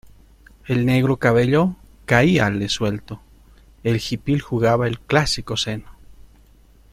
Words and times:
el 0.65 0.87
negro 0.87 1.17
cabello 1.17 1.75
caíale 2.05 2.69
suelto, 2.69 3.21
el 3.83 3.97
hipil 4.03 4.41
jugaba 4.41 4.77
sobre 4.85 4.89
el 4.89 4.99
clásico 5.01 5.55
seno. 5.57 5.91